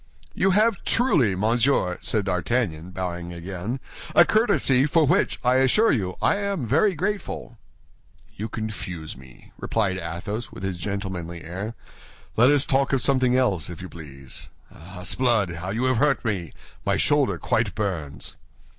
[0.33, 3.79] "You have truly, monsieur," said D'Artagnan, bowing again,
[4.15, 7.59] "a courtesy, for which, I assure you, I am very grateful."
[8.35, 11.75] "You confuse me," replied Athos, with his gentlemanly air;
[12.35, 14.49] "let us talk of something else, if you please.
[14.73, 16.51] Ah, s'blood, how you have hurt me!
[16.83, 18.35] My shoulder quite burns."